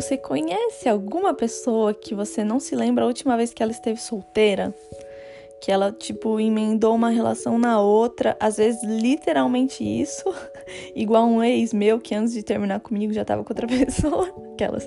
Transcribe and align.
você 0.00 0.14
conhece 0.18 0.90
alguma 0.90 1.32
pessoa 1.32 1.94
que 1.94 2.14
você 2.14 2.44
não 2.44 2.60
se 2.60 2.76
lembra 2.76 3.04
a 3.04 3.06
última 3.06 3.34
vez 3.34 3.54
que 3.54 3.62
ela 3.62 3.72
esteve 3.72 3.98
solteira? 3.98 4.74
Que 5.58 5.72
ela, 5.72 5.90
tipo, 5.90 6.38
emendou 6.38 6.94
uma 6.94 7.08
relação 7.08 7.58
na 7.58 7.80
outra, 7.80 8.36
às 8.38 8.58
vezes 8.58 8.82
literalmente 8.84 9.82
isso, 9.82 10.22
igual 10.94 11.26
um 11.26 11.42
ex 11.42 11.72
meu 11.72 11.98
que 11.98 12.14
antes 12.14 12.34
de 12.34 12.42
terminar 12.42 12.80
comigo 12.80 13.10
já 13.10 13.24
tava 13.24 13.42
com 13.42 13.50
outra 13.54 13.66
pessoa, 13.66 14.30
aquelas. 14.52 14.86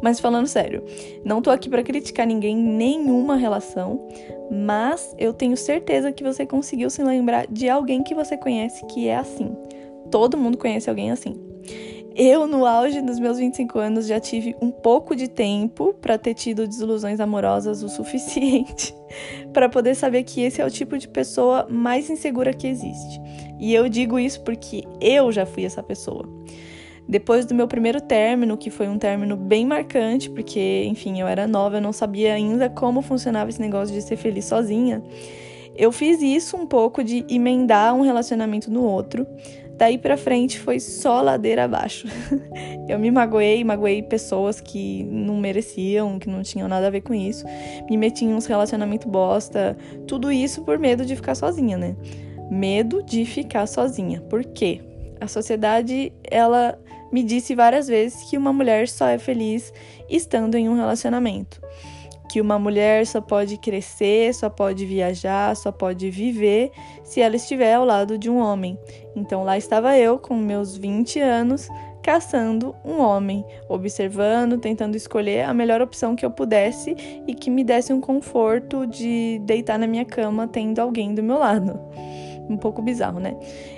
Mas 0.00 0.20
falando 0.20 0.46
sério, 0.46 0.84
não 1.24 1.42
tô 1.42 1.50
aqui 1.50 1.68
para 1.68 1.82
criticar 1.82 2.24
ninguém, 2.24 2.56
nenhuma 2.56 3.34
relação, 3.34 4.06
mas 4.52 5.16
eu 5.18 5.32
tenho 5.32 5.56
certeza 5.56 6.12
que 6.12 6.22
você 6.22 6.46
conseguiu 6.46 6.88
se 6.90 7.02
lembrar 7.02 7.48
de 7.48 7.68
alguém 7.68 8.04
que 8.04 8.14
você 8.14 8.36
conhece 8.36 8.86
que 8.86 9.08
é 9.08 9.16
assim. 9.16 9.52
Todo 10.12 10.38
mundo 10.38 10.56
conhece 10.56 10.88
alguém 10.88 11.10
assim. 11.10 11.54
Eu, 12.16 12.46
no 12.46 12.64
auge 12.64 13.02
dos 13.02 13.18
meus 13.18 13.38
25 13.38 13.76
anos, 13.76 14.06
já 14.06 14.20
tive 14.20 14.54
um 14.62 14.70
pouco 14.70 15.16
de 15.16 15.26
tempo 15.26 15.92
para 15.94 16.16
ter 16.16 16.32
tido 16.34 16.66
desilusões 16.66 17.18
amorosas 17.18 17.82
o 17.82 17.88
suficiente 17.88 18.94
para 19.52 19.68
poder 19.68 19.96
saber 19.96 20.22
que 20.22 20.40
esse 20.40 20.62
é 20.62 20.64
o 20.64 20.70
tipo 20.70 20.96
de 20.96 21.08
pessoa 21.08 21.66
mais 21.68 22.08
insegura 22.08 22.52
que 22.52 22.68
existe. 22.68 23.20
E 23.58 23.74
eu 23.74 23.88
digo 23.88 24.16
isso 24.16 24.40
porque 24.42 24.84
eu 25.00 25.32
já 25.32 25.44
fui 25.44 25.64
essa 25.64 25.82
pessoa. 25.82 26.28
Depois 27.08 27.46
do 27.46 27.54
meu 27.54 27.66
primeiro 27.66 28.00
término, 28.00 28.56
que 28.56 28.70
foi 28.70 28.86
um 28.86 28.96
término 28.96 29.36
bem 29.36 29.66
marcante, 29.66 30.30
porque, 30.30 30.84
enfim, 30.86 31.20
eu 31.20 31.26
era 31.26 31.48
nova, 31.48 31.78
eu 31.78 31.82
não 31.82 31.92
sabia 31.92 32.32
ainda 32.32 32.70
como 32.70 33.02
funcionava 33.02 33.50
esse 33.50 33.60
negócio 33.60 33.92
de 33.92 34.00
ser 34.00 34.16
feliz 34.16 34.44
sozinha. 34.44 35.02
Eu 35.76 35.90
fiz 35.90 36.22
isso 36.22 36.56
um 36.56 36.64
pouco 36.64 37.02
de 37.02 37.26
emendar 37.28 37.94
um 37.94 38.02
relacionamento 38.02 38.70
no 38.70 38.84
outro, 38.84 39.26
Daí 39.76 39.98
pra 39.98 40.16
frente 40.16 40.58
foi 40.58 40.78
só 40.78 41.20
ladeira 41.20 41.64
abaixo. 41.64 42.06
eu 42.88 42.98
me 42.98 43.10
magoei, 43.10 43.64
magoei 43.64 44.02
pessoas 44.02 44.60
que 44.60 45.02
não 45.04 45.36
mereciam, 45.36 46.18
que 46.18 46.28
não 46.28 46.42
tinham 46.42 46.68
nada 46.68 46.86
a 46.86 46.90
ver 46.90 47.00
com 47.00 47.12
isso. 47.12 47.44
Me 47.90 47.96
meti 47.96 48.24
em 48.24 48.34
uns 48.34 48.46
relacionamentos 48.46 49.10
bosta. 49.10 49.76
Tudo 50.06 50.30
isso 50.30 50.62
por 50.62 50.78
medo 50.78 51.04
de 51.04 51.16
ficar 51.16 51.34
sozinha, 51.34 51.76
né? 51.76 51.96
Medo 52.50 53.02
de 53.02 53.24
ficar 53.24 53.66
sozinha. 53.66 54.20
Por 54.22 54.44
quê? 54.44 54.80
A 55.20 55.26
sociedade, 55.26 56.12
ela 56.30 56.78
me 57.12 57.22
disse 57.22 57.54
várias 57.54 57.88
vezes 57.88 58.28
que 58.28 58.36
uma 58.36 58.52
mulher 58.52 58.88
só 58.88 59.08
é 59.08 59.18
feliz 59.18 59.72
estando 60.08 60.56
em 60.56 60.68
um 60.68 60.76
relacionamento 60.76 61.60
que 62.34 62.40
uma 62.40 62.58
mulher 62.58 63.06
só 63.06 63.20
pode 63.20 63.56
crescer, 63.56 64.34
só 64.34 64.50
pode 64.50 64.84
viajar, 64.84 65.54
só 65.54 65.70
pode 65.70 66.10
viver 66.10 66.72
se 67.04 67.20
ela 67.20 67.36
estiver 67.36 67.74
ao 67.74 67.84
lado 67.84 68.18
de 68.18 68.28
um 68.28 68.38
homem. 68.38 68.76
Então 69.14 69.44
lá 69.44 69.56
estava 69.56 69.96
eu 69.96 70.18
com 70.18 70.34
meus 70.34 70.76
20 70.76 71.20
anos 71.20 71.68
caçando 72.02 72.74
um 72.84 73.00
homem, 73.00 73.44
observando, 73.68 74.58
tentando 74.58 74.96
escolher 74.96 75.44
a 75.44 75.54
melhor 75.54 75.80
opção 75.80 76.16
que 76.16 76.26
eu 76.26 76.30
pudesse 76.32 76.96
e 77.24 77.32
que 77.36 77.48
me 77.50 77.62
desse 77.62 77.92
um 77.92 78.00
conforto 78.00 78.84
de 78.84 79.40
deitar 79.44 79.78
na 79.78 79.86
minha 79.86 80.04
cama 80.04 80.48
tendo 80.48 80.80
alguém 80.80 81.14
do 81.14 81.22
meu 81.22 81.38
lado. 81.38 81.78
Um 82.50 82.56
pouco 82.56 82.82
bizarro, 82.82 83.20
né? 83.20 83.36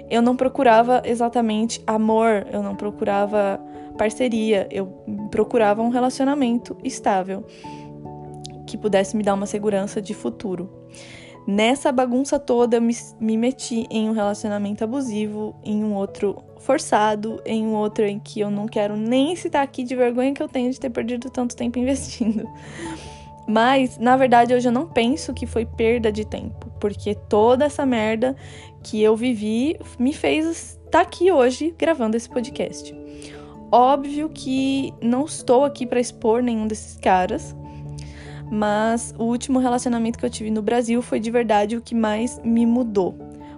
Eu 0.09 0.23
não 0.23 0.35
procurava 0.35 1.03
exatamente 1.05 1.83
amor, 1.87 2.47
eu 2.51 2.63
não 2.63 2.75
procurava 2.75 3.61
parceria, 3.99 4.67
eu 4.71 4.87
procurava 5.31 5.83
um 5.83 5.91
relacionamento 5.91 6.75
estável 6.83 7.45
que 8.67 8.77
pudesse 8.77 9.17
me 9.17 9.23
dar 9.23 9.35
uma 9.35 9.47
segurança 9.47 10.03
de 10.03 10.13
futuro. 10.13 10.69
Nessa 11.47 11.93
bagunça 11.93 12.41
toda, 12.41 12.79
eu 12.79 12.83
me, 12.83 12.95
me 13.21 13.37
meti 13.37 13.87
em 13.89 14.09
um 14.09 14.13
relacionamento 14.13 14.83
abusivo, 14.83 15.55
em 15.65 15.85
um 15.85 15.95
outro 15.95 16.43
forçado, 16.59 17.41
em 17.47 17.65
um 17.65 17.73
outro 17.73 18.05
em 18.05 18.19
que 18.19 18.41
eu 18.41 18.51
não 18.51 18.67
quero 18.67 18.97
nem 18.97 19.37
citar 19.37 19.63
aqui 19.63 19.85
de 19.85 19.95
vergonha 19.95 20.35
que 20.35 20.43
eu 20.43 20.49
tenho 20.49 20.73
de 20.73 20.81
ter 20.81 20.91
perdido 20.91 21.31
tanto 21.31 21.55
tempo 21.55 21.79
investindo. 21.79 22.49
Mas, 23.47 23.97
na 23.97 24.17
verdade, 24.17 24.53
hoje 24.53 24.67
eu 24.67 24.73
não 24.73 24.89
penso 24.89 25.33
que 25.33 25.47
foi 25.47 25.65
perda 25.65 26.11
de 26.11 26.25
tempo, 26.25 26.69
porque 26.81 27.15
toda 27.15 27.65
essa 27.65 27.87
merda 27.87 28.35
que 28.83 29.01
eu 29.01 29.15
vivi 29.15 29.79
me 30.01 30.13
fez 30.13 30.77
estar 30.85 31.01
aqui 31.01 31.31
hoje 31.31 31.73
gravando 31.79 32.17
esse 32.17 32.29
podcast. 32.29 32.93
Óbvio 33.71 34.29
que 34.29 34.93
não 35.01 35.25
estou 35.25 35.65
aqui 35.65 35.87
para 35.87 36.01
expor 36.01 36.43
nenhum 36.43 36.67
desses 36.67 36.97
caras, 36.97 37.55
mas 38.51 39.15
o 39.19 39.25
último 39.25 39.59
relacionamento 39.59 40.19
que 40.19 40.25
eu 40.25 40.31
tive 40.31 40.51
no 40.51 40.63
Brasil 40.63 41.03
foi 41.03 41.21
de 41.21 41.31
verdade 41.31 41.77
o 41.77 41.81
que 41.81 41.95
mais 41.95 42.41
me 42.45 42.65
mudou, 42.65 43.15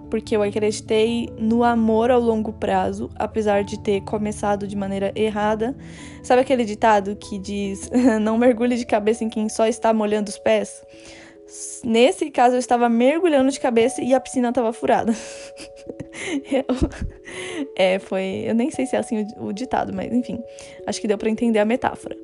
porque 0.09 0.35
eu 0.35 0.41
acreditei 0.41 1.29
no 1.37 1.63
amor 1.63 2.11
ao 2.11 2.19
longo 2.19 2.51
prazo, 2.51 3.09
apesar 3.15 3.63
de 3.63 3.79
ter 3.79 4.01
começado 4.01 4.67
de 4.67 4.75
maneira 4.75 5.11
errada. 5.15 5.75
Sabe 6.23 6.41
aquele 6.41 6.65
ditado 6.65 7.15
que 7.15 7.37
diz: 7.37 7.89
não 8.21 8.37
mergulhe 8.37 8.75
de 8.75 8.85
cabeça 8.85 9.23
em 9.23 9.29
quem 9.29 9.47
só 9.47 9.67
está 9.67 9.93
molhando 9.93 10.29
os 10.29 10.37
pés? 10.37 10.83
Nesse 11.83 12.29
caso, 12.29 12.55
eu 12.55 12.59
estava 12.59 12.87
mergulhando 12.87 13.49
de 13.49 13.59
cabeça 13.59 14.01
e 14.03 14.13
a 14.13 14.19
piscina 14.19 14.49
estava 14.49 14.71
furada. 14.71 15.13
eu, 16.51 16.65
é, 17.75 17.97
foi. 17.97 18.43
Eu 18.45 18.53
nem 18.53 18.69
sei 18.69 18.85
se 18.85 18.95
é 18.95 18.99
assim 18.99 19.25
o, 19.37 19.47
o 19.47 19.53
ditado, 19.53 19.91
mas 19.93 20.13
enfim, 20.13 20.39
acho 20.85 21.01
que 21.01 21.07
deu 21.07 21.17
para 21.17 21.29
entender 21.29 21.57
a 21.59 21.65
metáfora. 21.65 22.15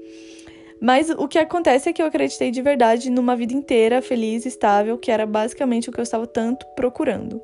Mas 0.82 1.10
o 1.10 1.28
que 1.28 1.40
acontece 1.40 1.90
é 1.90 1.94
que 1.94 2.02
eu 2.02 2.06
acreditei 2.06 2.52
de 2.52 2.62
verdade 2.62 3.10
numa 3.10 3.36
vida 3.36 3.54
inteira 3.54 4.02
feliz, 4.02 4.46
estável, 4.46 4.98
que 4.98 5.10
era 5.10 5.26
basicamente 5.26 5.90
o 5.90 5.92
que 5.92 6.00
eu 6.00 6.04
estava 6.04 6.28
tanto 6.28 6.66
procurando. 6.76 7.42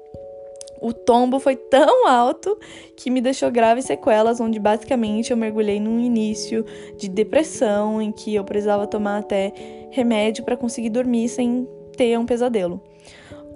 O 0.81 0.91
tombo 0.93 1.39
foi 1.39 1.55
tão 1.55 2.07
alto 2.07 2.57
que 2.97 3.11
me 3.11 3.21
deixou 3.21 3.51
graves 3.51 3.85
sequelas, 3.85 4.39
onde 4.39 4.59
basicamente 4.59 5.29
eu 5.29 5.37
mergulhei 5.37 5.79
num 5.79 5.99
início 5.99 6.65
de 6.97 7.07
depressão, 7.07 8.01
em 8.01 8.11
que 8.11 8.33
eu 8.33 8.43
precisava 8.43 8.87
tomar 8.87 9.19
até 9.19 9.53
remédio 9.91 10.43
para 10.43 10.57
conseguir 10.57 10.89
dormir 10.89 11.29
sem 11.29 11.67
ter 11.95 12.17
um 12.17 12.25
pesadelo. 12.25 12.81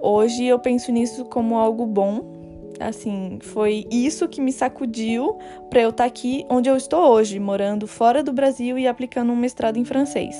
Hoje 0.00 0.44
eu 0.44 0.58
penso 0.58 0.92
nisso 0.92 1.24
como 1.24 1.56
algo 1.56 1.84
bom, 1.84 2.35
assim, 2.80 3.38
foi 3.40 3.84
isso 3.90 4.28
que 4.28 4.40
me 4.40 4.52
sacudiu 4.52 5.38
para 5.70 5.80
eu 5.80 5.90
estar 5.90 6.04
tá 6.04 6.08
aqui 6.08 6.44
onde 6.50 6.68
eu 6.68 6.76
estou 6.76 7.12
hoje, 7.12 7.38
morando 7.38 7.86
fora 7.86 8.22
do 8.22 8.32
Brasil 8.32 8.78
e 8.78 8.86
aplicando 8.86 9.32
um 9.32 9.36
mestrado 9.36 9.78
em 9.78 9.84
francês. 9.84 10.36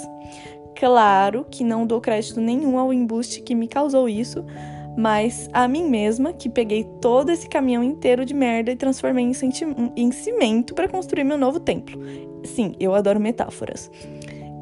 Claro 0.78 1.46
que 1.50 1.64
não 1.64 1.86
dou 1.86 2.00
crédito 2.00 2.40
nenhum 2.40 2.78
ao 2.78 2.92
embuste 2.92 3.40
que 3.40 3.54
me 3.54 3.66
causou 3.66 4.08
isso, 4.08 4.44
mas 4.96 5.48
a 5.52 5.66
mim 5.68 5.88
mesma, 5.88 6.32
que 6.32 6.48
peguei 6.48 6.84
todo 7.00 7.30
esse 7.30 7.48
caminhão 7.48 7.82
inteiro 7.82 8.24
de 8.24 8.34
merda 8.34 8.70
e 8.70 8.76
transformei 8.76 9.24
em, 9.24 9.32
em 9.96 10.12
cimento 10.12 10.74
para 10.74 10.88
construir 10.88 11.24
meu 11.24 11.38
novo 11.38 11.60
templo. 11.60 12.00
Sim, 12.44 12.74
eu 12.78 12.94
adoro 12.94 13.20
metáforas. 13.20 13.90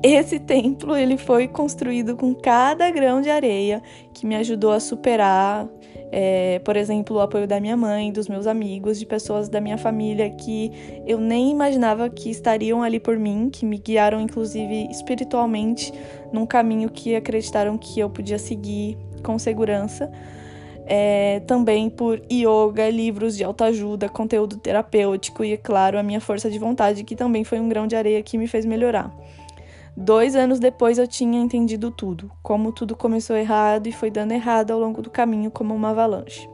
Esse 0.03 0.39
templo 0.39 0.95
ele 0.95 1.17
foi 1.17 1.49
construído 1.49 2.15
com 2.15 2.35
cada 2.35 2.91
grão 2.91 3.21
de 3.21 3.31
areia 3.31 3.83
que 4.13 4.27
me 4.27 4.37
ajudou 4.37 4.73
a 4.73 4.79
superar 4.79 5.67
é, 6.17 6.61
por 6.61 6.77
exemplo, 6.77 7.17
o 7.17 7.21
apoio 7.21 7.45
da 7.45 7.59
minha 7.59 7.77
mãe, 7.77 8.13
dos 8.13 8.29
meus 8.29 8.47
amigos, 8.47 9.01
de 9.01 9.05
pessoas 9.05 9.49
da 9.49 9.61
minha 9.61 9.77
família 9.77 10.31
que 10.31 10.71
eu 11.05 11.19
nem 11.19 11.51
imaginava 11.51 12.09
que 12.09 12.31
estariam 12.31 12.85
ali 12.85 13.01
por 13.01 13.19
mim, 13.19 13.51
que 13.51 13.67
me 13.67 13.79
guiaram, 13.79 14.21
inclusive, 14.21 14.87
espiritualmente, 14.93 15.93
num 16.33 16.47
caminho 16.47 16.89
que 16.89 17.17
acreditaram 17.17 17.77
que 17.77 17.99
eu 17.99 18.09
podia 18.09 18.39
seguir 18.39 18.97
com 19.25 19.37
segurança. 19.41 20.09
É, 20.87 21.41
também 21.49 21.91
por 21.91 22.23
yoga, 22.31 22.89
livros 22.91 23.37
de 23.37 23.43
autoajuda, 23.43 24.09
conteúdo 24.09 24.57
terapêutico 24.57 25.43
e, 25.43 25.55
é 25.55 25.57
claro, 25.57 25.99
a 25.99 26.03
minha 26.05 26.21
força 26.21 26.49
de 26.49 26.61
vontade, 26.61 27.03
que 27.03 27.17
também 27.17 27.43
foi 27.43 27.59
um 27.59 27.69
grão 27.69 27.89
de 27.89 27.97
areia 27.97 28.23
que 28.23 28.39
me 28.39 28.47
fez 28.47 28.65
melhorar. 28.65 29.13
Dois 29.97 30.35
anos 30.35 30.59
depois 30.59 30.99
eu 30.99 31.07
tinha 31.07 31.41
entendido 31.41 31.91
tudo, 31.91 32.31
como 32.43 32.73
tudo 32.73 32.97
começou 32.97 33.37
errado 33.37 33.87
e 33.87 33.93
foi 33.93 34.11
dando 34.11 34.33
errado 34.33 34.73
ao 34.73 34.81
longo 34.81 35.01
do 35.01 35.11
caminho 35.11 35.51
como 35.51 35.75
uma 35.75 35.91
avalanche. 35.91 36.49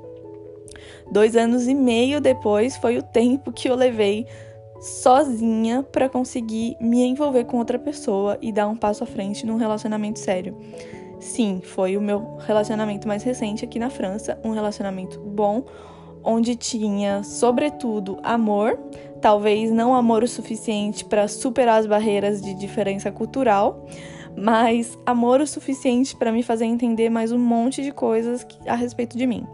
Dois 1.10 1.34
anos 1.36 1.66
e 1.66 1.74
meio 1.74 2.20
depois 2.20 2.76
foi 2.76 2.98
o 2.98 3.02
tempo 3.02 3.50
que 3.50 3.68
eu 3.68 3.74
levei 3.74 4.26
sozinha 4.80 5.82
para 5.82 6.08
conseguir 6.08 6.76
me 6.80 7.02
envolver 7.02 7.44
com 7.44 7.58
outra 7.58 7.78
pessoa 7.78 8.38
e 8.40 8.52
dar 8.52 8.68
um 8.68 8.76
passo 8.76 9.04
à 9.04 9.06
frente 9.06 9.46
num 9.46 9.56
relacionamento 9.56 10.18
sério. 10.18 10.56
Sim, 11.18 11.60
foi 11.62 11.96
o 11.96 12.00
meu 12.00 12.36
relacionamento 12.38 13.06
mais 13.06 13.22
recente 13.22 13.64
aqui 13.64 13.78
na 13.78 13.90
França, 13.90 14.38
um 14.42 14.52
relacionamento 14.52 15.20
bom, 15.20 15.64
onde 16.24 16.56
tinha, 16.56 17.22
sobretudo, 17.22 18.18
amor, 18.22 18.78
talvez 19.20 19.70
não 19.70 19.94
amor 19.94 20.22
o 20.22 20.28
suficiente 20.28 21.04
para 21.04 21.28
superar 21.28 21.80
as 21.80 21.86
barreiras 21.86 22.40
de 22.40 22.54
diferença 22.54 23.10
cultural, 23.10 23.86
mas 24.36 24.98
amor 25.04 25.40
o 25.40 25.46
suficiente 25.46 26.16
para 26.16 26.32
me 26.32 26.42
fazer 26.42 26.64
entender 26.64 27.10
mais 27.10 27.32
um 27.32 27.38
monte 27.38 27.82
de 27.82 27.92
coisas 27.92 28.46
a 28.66 28.74
respeito 28.74 29.16
de 29.16 29.26
mim. 29.26 29.46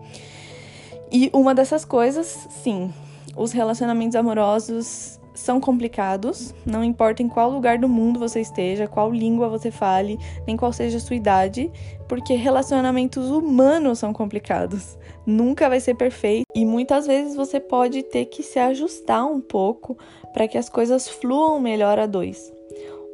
E 1.10 1.30
uma 1.32 1.54
dessas 1.54 1.84
coisas, 1.84 2.46
sim, 2.50 2.92
os 3.36 3.52
relacionamentos 3.52 4.16
amorosos 4.16 5.20
são 5.36 5.60
complicados, 5.60 6.54
não 6.64 6.82
importa 6.82 7.22
em 7.22 7.28
qual 7.28 7.50
lugar 7.50 7.78
do 7.78 7.88
mundo 7.88 8.18
você 8.18 8.40
esteja, 8.40 8.88
qual 8.88 9.10
língua 9.12 9.48
você 9.48 9.70
fale, 9.70 10.18
nem 10.46 10.56
qual 10.56 10.72
seja 10.72 10.96
a 10.96 11.00
sua 11.00 11.14
idade, 11.14 11.70
porque 12.08 12.34
relacionamentos 12.34 13.30
humanos 13.30 13.98
são 13.98 14.12
complicados. 14.12 14.98
Nunca 15.24 15.68
vai 15.68 15.78
ser 15.78 15.94
perfeito 15.94 16.46
e 16.54 16.64
muitas 16.64 17.06
vezes 17.06 17.36
você 17.36 17.60
pode 17.60 18.02
ter 18.02 18.24
que 18.26 18.42
se 18.42 18.58
ajustar 18.58 19.26
um 19.26 19.40
pouco 19.40 19.96
para 20.32 20.48
que 20.48 20.58
as 20.58 20.68
coisas 20.68 21.08
fluam 21.08 21.60
melhor 21.60 21.98
a 21.98 22.06
dois. 22.06 22.52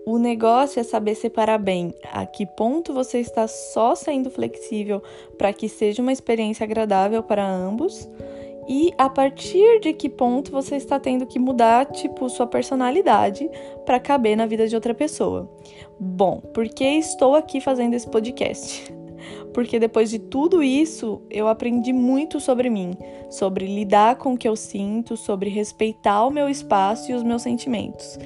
O 0.05 0.19
negócio 0.19 0.81
é 0.81 0.83
saber 0.83 1.15
separar 1.15 1.59
bem 1.59 1.95
a 2.13 2.27
que 2.27 2.45
ponto 2.45 2.93
você 2.93 3.19
está 3.19 3.47
só 3.47 3.95
sendo 3.95 4.31
flexível 4.31 5.01
para 5.39 5.53
que 5.53 5.69
seja 5.69 6.03
uma 6.03 6.13
experiência 6.13 6.65
agradável 6.65 7.23
para 7.23 7.47
ambos 7.47 8.09
e 8.69 8.93
a 8.97 9.09
partir 9.09 9.81
de 9.81 9.93
que 9.93 10.09
ponto 10.09 10.53
você 10.53 10.77
está 10.77 10.99
tendo 10.99 11.27
que 11.27 11.39
mudar, 11.39 11.87
tipo, 11.87 12.29
sua 12.29 12.47
personalidade 12.47 13.49
para 13.85 13.99
caber 13.99 14.37
na 14.37 14.47
vida 14.47 14.69
de 14.69 14.75
outra 14.75 14.95
pessoa. 14.95 15.51
Bom, 15.99 16.41
por 16.55 16.69
que 16.69 16.85
estou 16.85 17.35
aqui 17.35 17.61
fazendo 17.61 17.95
esse 17.95 18.09
podcast? 18.09 18.93
Porque 19.53 19.79
depois 19.79 20.11
de 20.11 20.19
tudo 20.19 20.63
isso, 20.63 21.21
eu 21.31 21.47
aprendi 21.47 21.93
muito 21.93 22.41
sobre 22.41 22.71
mim, 22.71 22.97
sobre 23.31 23.67
lidar 23.67 24.17
com 24.17 24.33
o 24.33 24.39
que 24.39 24.49
eu 24.49 24.57
sinto, 24.57 25.17
sobre 25.17 25.51
respeitar 25.51 26.25
o 26.27 26.31
meu 26.31 26.49
espaço 26.49 27.11
e 27.11 27.15
os 27.15 27.23
meus 27.23 27.43
sentimentos. 27.43 28.19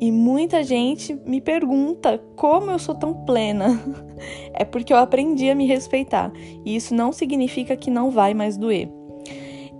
E 0.00 0.10
muita 0.10 0.64
gente 0.64 1.14
me 1.24 1.40
pergunta 1.40 2.18
como 2.34 2.70
eu 2.70 2.78
sou 2.78 2.94
tão 2.94 3.24
plena. 3.24 3.80
É 4.54 4.64
porque 4.64 4.92
eu 4.92 4.98
aprendi 4.98 5.50
a 5.50 5.54
me 5.54 5.66
respeitar. 5.66 6.30
E 6.64 6.76
isso 6.76 6.94
não 6.94 7.10
significa 7.10 7.74
que 7.74 7.90
não 7.90 8.08
vai 8.08 8.32
mais 8.32 8.56
doer 8.56 8.88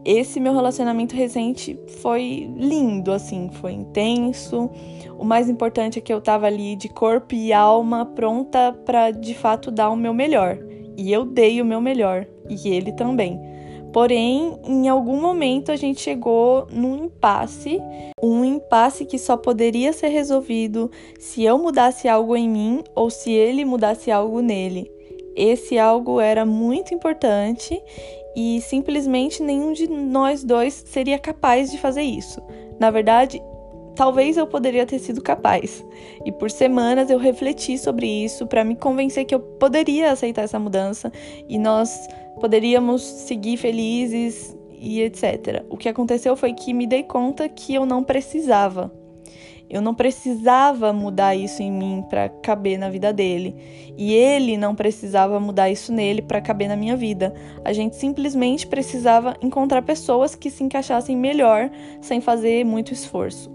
esse 0.04 0.40
meu 0.40 0.52
relacionamento 0.52 1.14
recente 1.14 1.78
foi 2.00 2.50
lindo, 2.56 3.12
assim, 3.12 3.50
foi 3.52 3.72
intenso. 3.72 4.69
O 5.19 5.25
mais 5.25 5.49
importante 5.49 5.99
é 5.99 6.02
que 6.02 6.12
eu 6.12 6.20
tava 6.20 6.46
ali 6.46 6.75
de 6.75 6.88
corpo 6.88 7.34
e 7.34 7.52
alma 7.52 8.04
pronta 8.04 8.72
para 8.84 9.12
de 9.12 9.34
fato 9.34 9.70
dar 9.70 9.90
o 9.90 9.96
meu 9.96 10.12
melhor. 10.12 10.58
E 10.96 11.12
eu 11.12 11.25
dei 11.25 11.60
o 11.60 11.64
meu 11.64 11.81
melhor, 11.81 12.26
e 12.49 12.69
ele 12.69 12.93
também. 12.93 13.40
Porém, 13.93 14.58
em 14.64 14.88
algum 14.88 15.20
momento 15.20 15.70
a 15.70 15.76
gente 15.76 16.00
chegou 16.00 16.66
num 16.70 17.04
impasse, 17.04 17.78
um 18.22 18.44
impasse 18.44 19.04
que 19.04 19.19
só 19.19 19.37
poderia 19.37 19.93
ser 19.93 20.08
resolvido 20.08 20.90
se 21.19 21.44
eu 21.44 21.58
mudasse 21.58 22.08
algo 22.08 22.34
em 22.34 22.49
mim 22.49 22.82
ou 22.94 23.10
se 23.10 23.31
ele 23.31 23.64
mudasse 23.64 24.10
algo 24.10 24.40
nele. 24.40 24.90
Esse 25.37 25.78
algo 25.78 26.20
era 26.20 26.44
muito 26.44 26.94
importante 26.94 27.81
e 28.34 28.61
simplesmente 28.61 29.43
nenhum 29.43 29.73
de 29.73 29.88
nós 29.88 30.43
dois 30.43 30.84
seria 30.87 31.19
capaz 31.19 31.70
de 31.70 31.79
fazer 31.79 32.02
isso. 32.02 32.43
Na 32.79 32.90
verdade, 32.90 33.40
talvez 33.94 34.37
eu 34.37 34.46
poderia 34.46 34.87
ter 34.87 34.99
sido 34.99 35.23
capaz. 35.23 35.84
E 36.25 36.32
por 36.32 36.50
semanas 36.50 37.11
eu 37.11 37.19
refleti 37.19 37.76
sobre 37.79 38.06
isso 38.06 38.46
para 38.46 38.64
me 38.64 38.75
convencer 38.75 39.25
que 39.25 39.34
eu 39.34 39.40
poderia 39.40 40.12
aceitar 40.12 40.43
essa 40.43 40.58
mudança 40.58 41.12
e 41.49 41.58
nós 41.58 42.06
poderíamos 42.40 43.02
seguir 43.02 43.56
felizes 43.56 44.56
e 44.73 45.00
etc. 45.00 45.64
O 45.69 45.76
que 45.76 45.88
aconteceu 45.88 46.37
foi 46.37 46.52
que 46.52 46.75
me 46.75 46.87
dei 46.87 47.02
conta 47.02 47.49
que 47.49 47.75
eu 47.75 47.87
não 47.87 48.02
precisava. 48.02 48.93
Eu 49.72 49.80
não 49.80 49.94
precisava 49.94 50.92
mudar 50.92 51.34
isso 51.34 51.62
em 51.62 51.72
mim 51.72 52.04
para 52.06 52.28
caber 52.28 52.78
na 52.78 52.90
vida 52.90 53.10
dele. 53.10 53.56
E 53.96 54.12
ele 54.12 54.58
não 54.58 54.74
precisava 54.74 55.40
mudar 55.40 55.70
isso 55.70 55.90
nele 55.90 56.20
para 56.20 56.42
caber 56.42 56.69
na 56.69 56.76
minha 56.76 56.94
vida. 56.94 57.32
A 57.64 57.72
gente 57.72 57.96
simplesmente 57.96 58.66
precisava 58.66 59.34
encontrar 59.40 59.80
pessoas 59.80 60.34
que 60.34 60.50
se 60.50 60.62
encaixassem 60.62 61.16
melhor 61.16 61.70
sem 62.02 62.20
fazer 62.20 62.66
muito 62.66 62.92
esforço. 62.92 63.50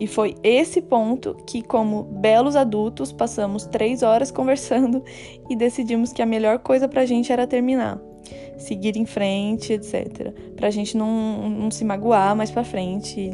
E 0.00 0.06
foi 0.06 0.36
esse 0.42 0.80
ponto 0.80 1.36
que, 1.46 1.60
como 1.60 2.04
belos 2.04 2.56
adultos, 2.56 3.12
passamos 3.12 3.66
três 3.66 4.02
horas 4.02 4.30
conversando 4.32 5.04
e 5.50 5.54
decidimos 5.54 6.14
que 6.14 6.22
a 6.22 6.26
melhor 6.26 6.60
coisa 6.60 6.88
pra 6.88 7.04
gente 7.04 7.30
era 7.30 7.46
terminar 7.46 8.07
seguir 8.56 8.96
em 8.96 9.06
frente, 9.06 9.72
etc. 9.72 10.32
Pra 10.56 10.70
gente 10.70 10.96
não, 10.96 11.48
não 11.48 11.70
se 11.70 11.84
magoar 11.84 12.34
mais 12.34 12.50
pra 12.50 12.64
frente, 12.64 13.30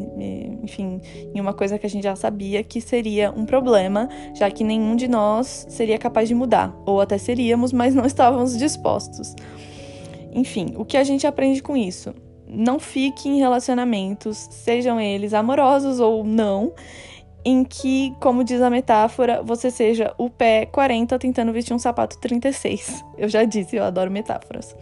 enfim, 0.62 1.00
em 1.34 1.40
uma 1.40 1.52
coisa 1.52 1.78
que 1.78 1.86
a 1.86 1.90
gente 1.90 2.04
já 2.04 2.16
sabia 2.16 2.62
que 2.62 2.80
seria 2.80 3.30
um 3.30 3.46
problema, 3.46 4.08
já 4.34 4.50
que 4.50 4.62
nenhum 4.62 4.96
de 4.96 5.08
nós 5.08 5.66
seria 5.68 5.98
capaz 5.98 6.28
de 6.28 6.34
mudar, 6.34 6.74
ou 6.86 7.00
até 7.00 7.18
seríamos, 7.18 7.72
mas 7.72 7.94
não 7.94 8.04
estávamos 8.04 8.56
dispostos. 8.56 9.34
Enfim, 10.32 10.74
o 10.76 10.84
que 10.84 10.96
a 10.96 11.04
gente 11.04 11.26
aprende 11.26 11.62
com 11.62 11.76
isso? 11.76 12.12
Não 12.46 12.78
fique 12.78 13.28
em 13.28 13.38
relacionamentos, 13.38 14.48
sejam 14.50 15.00
eles 15.00 15.32
amorosos 15.32 16.00
ou 16.00 16.24
não, 16.24 16.72
em 17.44 17.62
que, 17.64 18.14
como 18.20 18.42
diz 18.42 18.60
a 18.60 18.70
metáfora, 18.70 19.42
você 19.42 19.70
seja 19.70 20.14
o 20.16 20.30
pé 20.30 20.66
40 20.66 21.18
tentando 21.18 21.52
vestir 21.52 21.74
um 21.74 21.78
sapato 21.78 22.18
36. 22.18 23.04
Eu 23.18 23.28
já 23.28 23.44
disse, 23.44 23.76
eu 23.76 23.84
adoro 23.84 24.10
metáforas. 24.10 24.74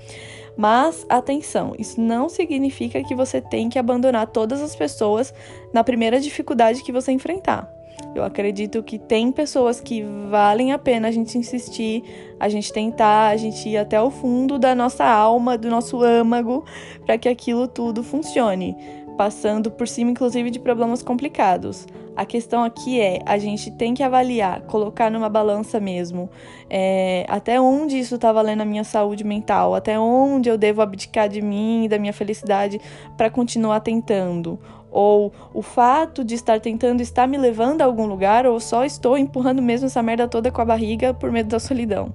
Mas 0.57 1.05
atenção, 1.09 1.75
isso 1.79 2.01
não 2.01 2.29
significa 2.29 3.03
que 3.03 3.15
você 3.15 3.41
tem 3.41 3.69
que 3.69 3.79
abandonar 3.79 4.27
todas 4.27 4.61
as 4.61 4.77
pessoas 4.77 5.33
na 5.73 5.83
primeira 5.83 6.21
dificuldade 6.21 6.83
que 6.83 6.93
você 6.93 7.11
enfrentar. 7.11 7.69
Eu 8.15 8.23
acredito 8.23 8.83
que 8.83 8.99
tem 8.99 9.33
pessoas 9.33 9.81
que 9.81 10.03
valem 10.29 10.73
a 10.73 10.79
pena 10.79 11.09
a 11.09 11.11
gente 11.11 11.39
insistir, 11.39 12.03
a 12.39 12.49
gente 12.49 12.73
tentar, 12.73 13.29
a 13.29 13.37
gente 13.37 13.67
ir 13.69 13.79
até 13.79 14.01
o 14.01 14.11
fundo 14.11 14.59
da 14.59 14.75
nossa 14.75 15.05
alma, 15.05 15.57
do 15.57 15.71
nosso 15.71 16.03
âmago, 16.03 16.65
para 17.07 17.17
que 17.17 17.29
aquilo 17.29 17.67
tudo 17.67 18.03
funcione 18.03 18.77
passando 19.17 19.71
por 19.71 19.87
cima, 19.87 20.11
inclusive, 20.11 20.51
de 20.51 20.59
problemas 20.59 21.03
complicados. 21.03 21.87
A 22.15 22.27
questão 22.27 22.63
aqui 22.63 23.01
é 23.01 23.21
a 23.25 23.39
gente 23.39 23.71
tem 23.71 23.95
que 23.95 24.03
avaliar, 24.03 24.61
colocar 24.63 25.11
numa 25.11 25.29
balança 25.29 25.81
mesmo, 25.81 26.29
é, 26.69 27.25
até 27.29 27.61
onde 27.61 27.99
isso 27.99 28.17
está 28.17 28.31
valendo 28.31 28.61
a 28.61 28.65
minha 28.65 28.85
saúde 28.85 29.25
mental, 29.25 29.75
até 29.75 29.99
onde 29.99 30.49
eu 30.49 30.59
devo 30.59 30.83
abdicar 30.83 31.29
de 31.29 31.41
mim 31.41 31.85
e 31.85 31.89
da 31.89 31.99
minha 31.99 32.13
felicidade 32.13 32.81
para 33.17 33.31
continuar 33.31 33.81
tentando. 33.81 34.59
Ou 34.91 35.33
o 35.55 35.63
fato 35.63 36.23
de 36.23 36.35
estar 36.35 36.61
tentando 36.61 37.01
está 37.01 37.27
me 37.27 37.39
levando 37.39 37.81
a 37.81 37.87
algum 37.87 38.05
lugar, 38.05 38.47
ou 38.47 38.61
só 38.61 38.85
estou 38.85 39.17
empurrando 39.17 39.63
mesmo 39.63 39.87
essa 39.87 40.03
merda 40.03 40.29
toda 40.29 40.51
com 40.51 40.61
a 40.61 40.67
barriga 40.67 41.15
por 41.15 41.33
medo 41.33 41.49
da 41.49 41.59
solidão. 41.59 42.13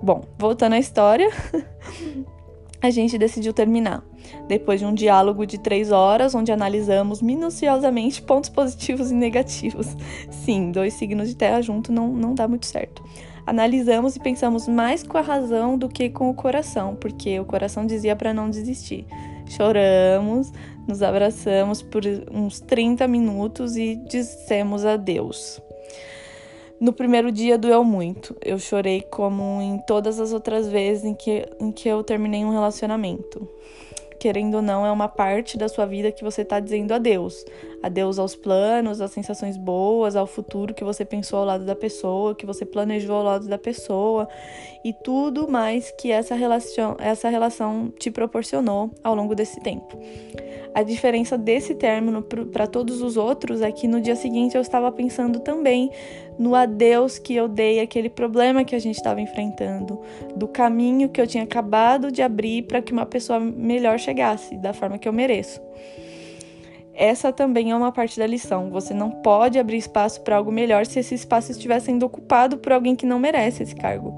Bom, 0.00 0.22
voltando 0.38 0.74
à 0.74 0.78
história. 0.78 1.28
a 2.80 2.90
gente 2.90 3.18
decidiu 3.18 3.52
terminar. 3.52 4.04
Depois 4.48 4.80
de 4.80 4.86
um 4.86 4.94
diálogo 4.94 5.46
de 5.46 5.58
três 5.58 5.90
horas, 5.92 6.34
onde 6.34 6.52
analisamos 6.52 7.22
minuciosamente 7.22 8.20
pontos 8.22 8.50
positivos 8.50 9.10
e 9.10 9.14
negativos. 9.14 9.96
Sim, 10.30 10.70
dois 10.70 10.94
signos 10.94 11.28
de 11.28 11.36
terra 11.36 11.62
junto 11.62 11.92
não, 11.92 12.08
não 12.08 12.34
dá 12.34 12.46
muito 12.46 12.66
certo. 12.66 13.02
Analisamos 13.44 14.14
e 14.14 14.20
pensamos 14.20 14.68
mais 14.68 15.02
com 15.02 15.18
a 15.18 15.20
razão 15.20 15.76
do 15.76 15.88
que 15.88 16.08
com 16.08 16.30
o 16.30 16.34
coração, 16.34 16.94
porque 16.94 17.40
o 17.40 17.44
coração 17.44 17.84
dizia 17.84 18.14
para 18.14 18.32
não 18.32 18.48
desistir. 18.48 19.04
Choramos, 19.48 20.52
nos 20.86 21.02
abraçamos 21.02 21.82
por 21.82 22.02
uns 22.30 22.60
30 22.60 23.06
minutos 23.08 23.76
e 23.76 23.96
dissemos 24.08 24.84
adeus. 24.84 25.60
No 26.80 26.92
primeiro 26.92 27.30
dia 27.30 27.56
doeu 27.56 27.84
muito. 27.84 28.36
Eu 28.44 28.58
chorei 28.58 29.02
como 29.02 29.62
em 29.62 29.78
todas 29.86 30.18
as 30.18 30.32
outras 30.32 30.68
vezes 30.68 31.04
em 31.04 31.14
que, 31.14 31.46
em 31.60 31.70
que 31.70 31.88
eu 31.88 32.02
terminei 32.02 32.44
um 32.44 32.50
relacionamento. 32.50 33.48
Querendo 34.22 34.54
ou 34.54 34.62
não, 34.62 34.86
é 34.86 34.92
uma 34.92 35.08
parte 35.08 35.58
da 35.58 35.68
sua 35.68 35.84
vida 35.84 36.12
que 36.12 36.22
você 36.22 36.42
está 36.42 36.60
dizendo 36.60 36.94
adeus. 36.94 37.44
Adeus 37.82 38.20
aos 38.20 38.36
planos, 38.36 39.00
às 39.00 39.10
sensações 39.10 39.56
boas, 39.56 40.14
ao 40.14 40.28
futuro 40.28 40.72
que 40.72 40.84
você 40.84 41.04
pensou 41.04 41.40
ao 41.40 41.44
lado 41.44 41.64
da 41.64 41.74
pessoa, 41.74 42.32
que 42.32 42.46
você 42.46 42.64
planejou 42.64 43.16
ao 43.16 43.24
lado 43.24 43.48
da 43.48 43.58
pessoa 43.58 44.28
e 44.84 44.92
tudo 44.92 45.50
mais 45.50 45.90
que 45.98 46.12
essa 46.12 46.36
relação, 46.36 46.96
essa 47.00 47.28
relação 47.28 47.92
te 47.98 48.12
proporcionou 48.12 48.92
ao 49.02 49.16
longo 49.16 49.34
desse 49.34 49.60
tempo. 49.60 49.98
A 50.74 50.82
diferença 50.82 51.36
desse 51.36 51.74
término 51.74 52.22
para 52.22 52.66
todos 52.66 53.02
os 53.02 53.16
outros 53.16 53.60
é 53.60 53.70
que 53.70 53.86
no 53.86 54.00
dia 54.00 54.16
seguinte 54.16 54.54
eu 54.54 54.62
estava 54.62 54.90
pensando 54.90 55.40
também 55.40 55.90
no 56.38 56.54
adeus 56.54 57.18
que 57.18 57.34
eu 57.34 57.46
dei 57.46 57.78
aquele 57.78 58.08
problema 58.08 58.64
que 58.64 58.74
a 58.74 58.78
gente 58.78 58.96
estava 58.96 59.20
enfrentando, 59.20 60.00
do 60.34 60.48
caminho 60.48 61.10
que 61.10 61.20
eu 61.20 61.26
tinha 61.26 61.44
acabado 61.44 62.10
de 62.10 62.22
abrir 62.22 62.62
para 62.62 62.80
que 62.80 62.92
uma 62.92 63.04
pessoa 63.04 63.38
melhor 63.38 63.98
chegasse, 63.98 64.56
da 64.56 64.72
forma 64.72 64.98
que 64.98 65.06
eu 65.06 65.12
mereço. 65.12 65.60
Essa 66.94 67.32
também 67.32 67.70
é 67.70 67.76
uma 67.76 67.90
parte 67.90 68.18
da 68.18 68.26
lição. 68.26 68.70
Você 68.70 68.92
não 68.92 69.10
pode 69.10 69.58
abrir 69.58 69.78
espaço 69.78 70.20
para 70.22 70.36
algo 70.36 70.52
melhor 70.52 70.84
se 70.86 71.00
esse 71.00 71.14
espaço 71.14 71.50
estiver 71.50 71.80
sendo 71.80 72.04
ocupado 72.04 72.58
por 72.58 72.72
alguém 72.72 72.94
que 72.94 73.06
não 73.06 73.18
merece 73.18 73.62
esse 73.62 73.74
cargo. 73.74 74.14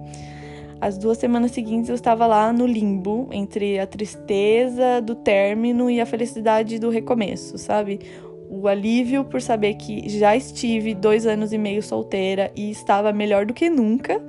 As 0.84 0.98
duas 0.98 1.16
semanas 1.16 1.52
seguintes 1.52 1.88
eu 1.88 1.94
estava 1.94 2.26
lá 2.26 2.52
no 2.52 2.66
limbo, 2.66 3.26
entre 3.32 3.78
a 3.78 3.86
tristeza 3.86 5.00
do 5.00 5.14
término 5.14 5.88
e 5.88 5.98
a 5.98 6.04
felicidade 6.04 6.78
do 6.78 6.90
recomeço, 6.90 7.56
sabe? 7.56 8.00
O 8.50 8.68
alívio 8.68 9.24
por 9.24 9.40
saber 9.40 9.76
que 9.76 10.06
já 10.10 10.36
estive 10.36 10.94
dois 10.94 11.26
anos 11.26 11.54
e 11.54 11.56
meio 11.56 11.82
solteira 11.82 12.52
e 12.54 12.70
estava 12.70 13.14
melhor 13.14 13.46
do 13.46 13.54
que 13.54 13.70
nunca, 13.70 14.22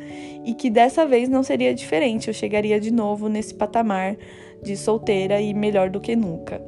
e 0.45 0.53
que 0.53 0.69
dessa 0.69 1.05
vez 1.05 1.27
não 1.27 1.43
seria 1.43 1.74
diferente, 1.74 2.29
eu 2.29 2.33
chegaria 2.33 2.79
de 2.79 2.89
novo 2.89 3.27
nesse 3.27 3.53
patamar 3.53 4.15
de 4.63 4.77
solteira 4.77 5.41
e 5.41 5.53
melhor 5.53 5.89
do 5.89 6.00
que 6.00 6.15
nunca 6.15 6.62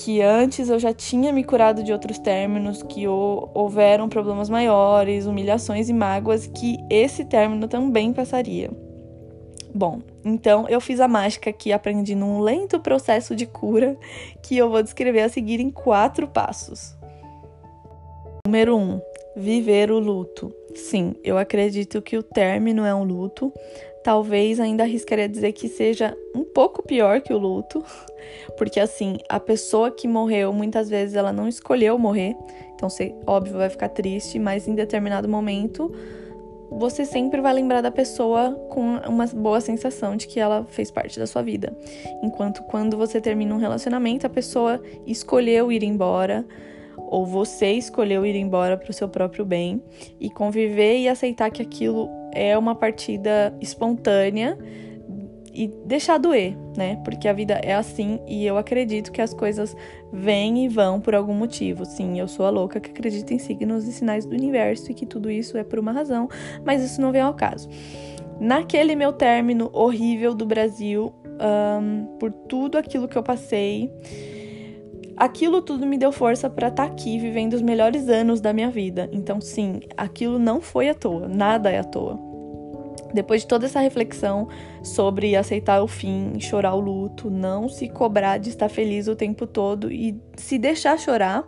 que 0.00 0.22
antes 0.22 0.70
eu 0.70 0.78
já 0.78 0.94
tinha 0.94 1.30
me 1.30 1.44
curado 1.44 1.82
de 1.82 1.92
outros 1.92 2.18
términos, 2.18 2.82
que 2.82 3.06
houveram 3.06 4.08
problemas 4.08 4.48
maiores, 4.48 5.26
humilhações 5.26 5.90
e 5.90 5.92
mágoas, 5.92 6.46
que 6.46 6.78
esse 6.88 7.24
término 7.24 7.68
também 7.68 8.10
passaria. 8.10 8.70
Bom, 9.74 10.00
então 10.24 10.66
eu 10.68 10.80
fiz 10.80 11.00
a 11.00 11.06
mágica 11.06 11.52
que 11.52 11.70
aprendi 11.70 12.14
num 12.14 12.40
lento 12.40 12.80
processo 12.80 13.36
de 13.36 13.44
cura 13.44 13.96
que 14.42 14.56
eu 14.56 14.70
vou 14.70 14.82
descrever 14.82 15.20
a 15.20 15.28
seguir 15.28 15.60
em 15.60 15.70
quatro 15.70 16.26
passos. 16.26 16.96
Número 18.46 18.76
1. 18.76 18.80
Um, 18.80 19.00
Viver 19.36 19.92
o 19.92 19.98
luto. 19.98 20.52
Sim, 20.74 21.14
eu 21.22 21.38
acredito 21.38 22.02
que 22.02 22.16
o 22.16 22.22
término 22.22 22.84
é 22.84 22.94
um 22.94 23.04
luto. 23.04 23.52
Talvez 24.02 24.58
ainda 24.58 24.84
arriscaria 24.84 25.28
dizer 25.28 25.52
que 25.52 25.68
seja 25.68 26.16
um 26.34 26.42
pouco 26.42 26.82
pior 26.82 27.20
que 27.20 27.32
o 27.32 27.38
luto, 27.38 27.84
porque 28.56 28.80
assim, 28.80 29.18
a 29.28 29.38
pessoa 29.38 29.90
que 29.90 30.08
morreu, 30.08 30.52
muitas 30.52 30.88
vezes 30.88 31.14
ela 31.14 31.32
não 31.32 31.46
escolheu 31.46 31.98
morrer, 31.98 32.34
então 32.74 32.88
você, 32.88 33.14
óbvio, 33.26 33.58
vai 33.58 33.68
ficar 33.68 33.90
triste, 33.90 34.38
mas 34.38 34.66
em 34.66 34.74
determinado 34.74 35.28
momento 35.28 35.92
você 36.70 37.04
sempre 37.04 37.40
vai 37.40 37.52
lembrar 37.52 37.80
da 37.80 37.90
pessoa 37.90 38.52
com 38.70 38.96
uma 38.98 39.26
boa 39.26 39.60
sensação 39.60 40.16
de 40.16 40.28
que 40.28 40.38
ela 40.38 40.64
fez 40.68 40.90
parte 40.90 41.18
da 41.18 41.26
sua 41.26 41.42
vida. 41.42 41.76
Enquanto 42.22 42.62
quando 42.62 42.96
você 42.96 43.20
termina 43.20 43.54
um 43.54 43.58
relacionamento, 43.58 44.26
a 44.26 44.30
pessoa 44.30 44.80
escolheu 45.04 45.72
ir 45.72 45.82
embora, 45.82 46.46
ou 46.96 47.26
você 47.26 47.72
escolheu 47.72 48.24
ir 48.24 48.36
embora 48.36 48.76
para 48.76 48.90
o 48.90 48.94
seu 48.94 49.08
próprio 49.08 49.44
bem, 49.44 49.82
e 50.20 50.30
conviver 50.30 50.98
e 50.98 51.08
aceitar 51.08 51.50
que 51.50 51.60
aquilo 51.60 52.08
é 52.32 52.56
uma 52.56 52.74
partida 52.74 53.54
espontânea 53.60 54.58
e 55.52 55.66
deixar 55.84 56.18
doer, 56.18 56.56
né? 56.76 56.96
Porque 57.04 57.26
a 57.26 57.32
vida 57.32 57.60
é 57.62 57.74
assim 57.74 58.20
e 58.26 58.46
eu 58.46 58.56
acredito 58.56 59.10
que 59.10 59.20
as 59.20 59.34
coisas 59.34 59.76
vêm 60.12 60.64
e 60.64 60.68
vão 60.68 61.00
por 61.00 61.14
algum 61.14 61.34
motivo. 61.34 61.84
Sim, 61.84 62.18
eu 62.18 62.28
sou 62.28 62.46
a 62.46 62.50
louca 62.50 62.80
que 62.80 62.90
acredita 62.90 63.34
em 63.34 63.38
signos 63.38 63.86
e 63.86 63.92
sinais 63.92 64.24
do 64.24 64.34
universo 64.34 64.90
e 64.90 64.94
que 64.94 65.04
tudo 65.04 65.30
isso 65.30 65.58
é 65.58 65.64
por 65.64 65.78
uma 65.78 65.92
razão, 65.92 66.28
mas 66.64 66.82
isso 66.82 67.00
não 67.00 67.12
vem 67.12 67.20
ao 67.20 67.34
caso. 67.34 67.68
Naquele 68.38 68.94
meu 68.94 69.12
término 69.12 69.68
horrível 69.72 70.34
do 70.34 70.46
Brasil, 70.46 71.12
um, 71.26 72.16
por 72.18 72.32
tudo 72.32 72.78
aquilo 72.78 73.08
que 73.08 73.18
eu 73.18 73.22
passei, 73.22 73.92
aquilo 75.20 75.60
tudo 75.60 75.86
me 75.86 75.98
deu 75.98 76.10
força 76.10 76.48
para 76.48 76.68
estar 76.68 76.86
tá 76.86 76.90
aqui 76.90 77.18
vivendo 77.18 77.52
os 77.52 77.60
melhores 77.60 78.08
anos 78.08 78.40
da 78.40 78.54
minha 78.54 78.70
vida. 78.70 79.06
Então, 79.12 79.38
sim, 79.38 79.80
aquilo 79.94 80.38
não 80.38 80.62
foi 80.62 80.88
à 80.88 80.94
toa, 80.94 81.28
nada 81.28 81.70
é 81.70 81.78
à 81.78 81.84
toa. 81.84 82.18
Depois 83.12 83.42
de 83.42 83.48
toda 83.48 83.66
essa 83.66 83.80
reflexão 83.80 84.48
sobre 84.82 85.36
aceitar 85.36 85.82
o 85.82 85.86
fim, 85.86 86.40
chorar 86.40 86.74
o 86.74 86.80
luto, 86.80 87.28
não 87.28 87.68
se 87.68 87.86
cobrar 87.86 88.38
de 88.38 88.48
estar 88.48 88.70
feliz 88.70 89.08
o 89.08 89.16
tempo 89.16 89.46
todo 89.46 89.92
e 89.92 90.18
se 90.36 90.56
deixar 90.56 90.98
chorar, 90.98 91.44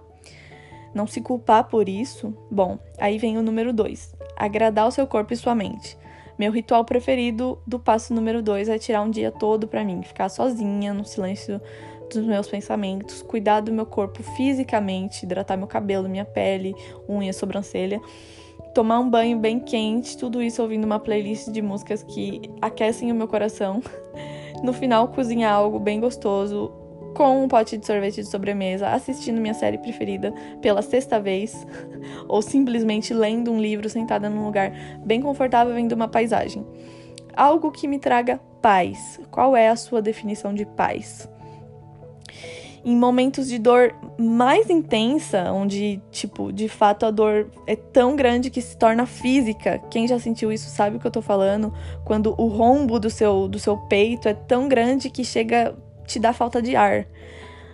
não 0.94 1.06
se 1.06 1.22
culpar 1.22 1.64
por 1.64 1.88
isso, 1.88 2.36
bom, 2.50 2.78
aí 2.98 3.16
vem 3.16 3.38
o 3.38 3.42
número 3.42 3.72
dois: 3.72 4.14
agradar 4.36 4.86
o 4.86 4.90
seu 4.90 5.06
corpo 5.06 5.32
e 5.32 5.36
sua 5.36 5.54
mente. 5.54 5.96
Meu 6.38 6.50
ritual 6.50 6.84
preferido 6.84 7.58
do 7.66 7.78
passo 7.78 8.12
número 8.12 8.42
dois 8.42 8.68
é 8.68 8.76
tirar 8.76 9.02
um 9.02 9.10
dia 9.10 9.30
todo 9.30 9.68
para 9.68 9.84
mim, 9.84 10.02
ficar 10.02 10.28
sozinha 10.28 10.92
no 10.92 11.04
silêncio 11.04 11.60
dos 12.14 12.26
meus 12.26 12.49
pensamentos, 12.49 13.23
cuidar 13.23 13.61
do 13.61 13.73
meu 13.73 13.87
corpo 13.87 14.23
fisicamente, 14.23 15.25
hidratar 15.25 15.57
meu 15.57 15.66
cabelo, 15.66 16.09
minha 16.09 16.25
pele, 16.25 16.75
unha, 17.09 17.33
sobrancelha 17.33 18.00
tomar 18.73 18.99
um 19.00 19.09
banho 19.09 19.38
bem 19.38 19.61
quente, 19.61 20.16
tudo 20.16 20.42
isso 20.42 20.62
ouvindo 20.62 20.85
uma 20.85 20.99
playlist 20.99 21.50
de 21.50 21.61
músicas 21.61 22.02
que 22.02 22.40
aquecem 22.61 23.12
o 23.12 23.14
meu 23.14 23.28
coração. 23.28 23.83
No 24.62 24.73
final, 24.73 25.09
cozinhar 25.09 25.52
algo 25.52 25.81
bem 25.81 25.99
gostoso 25.99 26.71
com 27.16 27.42
um 27.42 27.49
pote 27.49 27.76
de 27.76 27.85
sorvete 27.85 28.23
de 28.23 28.28
sobremesa, 28.28 28.90
assistindo 28.90 29.40
minha 29.40 29.54
série 29.54 29.76
preferida 29.76 30.33
pela 30.61 30.81
sexta 30.83 31.19
vez, 31.19 31.66
ou 32.28 32.40
simplesmente 32.40 33.12
lendo 33.12 33.50
um 33.50 33.61
livro 33.61 33.88
sentada 33.88 34.31
num 34.31 34.45
lugar 34.45 34.71
bem 35.04 35.21
confortável 35.21 35.75
vendo 35.75 35.92
uma 35.97 36.07
paisagem. 36.07 36.64
Algo 37.35 37.73
que 37.73 37.88
me 37.88 37.99
traga 37.99 38.38
paz. 38.61 39.19
Qual 39.33 39.57
é 39.57 39.69
a 39.69 39.75
sua 39.75 40.00
definição 40.00 40.54
de 40.54 40.64
paz? 40.64 41.28
Em 42.84 42.96
momentos 42.96 43.48
de 43.48 43.58
dor 43.58 43.94
mais 44.18 44.68
intensa, 44.68 45.52
onde, 45.52 46.00
tipo, 46.10 46.52
de 46.52 46.68
fato 46.68 47.06
a 47.06 47.10
dor 47.10 47.48
é 47.66 47.76
tão 47.76 48.16
grande 48.16 48.50
que 48.50 48.60
se 48.60 48.76
torna 48.76 49.06
física. 49.06 49.78
Quem 49.90 50.08
já 50.08 50.18
sentiu 50.18 50.52
isso 50.52 50.68
sabe 50.68 50.96
o 50.96 51.00
que 51.00 51.06
eu 51.06 51.10
tô 51.10 51.22
falando. 51.22 51.72
Quando 52.04 52.34
o 52.36 52.48
rombo 52.48 52.98
do 52.98 53.08
seu, 53.08 53.46
do 53.46 53.58
seu 53.58 53.76
peito 53.76 54.28
é 54.28 54.34
tão 54.34 54.68
grande 54.68 55.10
que 55.10 55.24
chega 55.24 55.76
te 56.06 56.18
dá 56.18 56.32
falta 56.32 56.60
de 56.60 56.74
ar. 56.74 57.06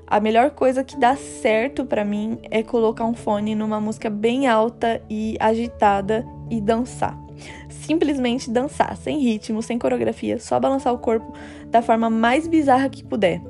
A 0.06 0.20
melhor 0.20 0.50
coisa 0.50 0.84
que 0.84 0.96
dá 0.96 1.16
certo 1.16 1.84
para 1.84 2.04
mim 2.04 2.38
é 2.50 2.62
colocar 2.62 3.04
um 3.04 3.14
fone 3.14 3.54
numa 3.54 3.80
música 3.80 4.08
bem 4.08 4.46
alta 4.46 5.02
e 5.08 5.36
agitada 5.40 6.26
e 6.50 6.60
dançar. 6.60 7.18
Simplesmente 7.68 8.50
dançar, 8.50 8.96
sem 8.96 9.18
ritmo, 9.18 9.62
sem 9.62 9.78
coreografia, 9.78 10.38
só 10.38 10.58
balançar 10.58 10.92
o 10.92 10.98
corpo 10.98 11.32
da 11.66 11.80
forma 11.82 12.10
mais 12.10 12.46
bizarra 12.46 12.88
que 12.88 13.04
puder. 13.04 13.40